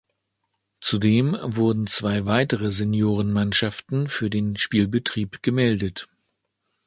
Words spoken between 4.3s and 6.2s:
den Spielbetrieb gemeldet.